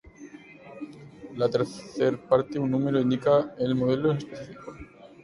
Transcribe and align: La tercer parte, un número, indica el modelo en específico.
La 1.37 1.47
tercer 1.47 2.17
parte, 2.17 2.57
un 2.57 2.71
número, 2.71 2.99
indica 2.99 3.53
el 3.59 3.75
modelo 3.75 4.09
en 4.09 4.17
específico. 4.17 4.73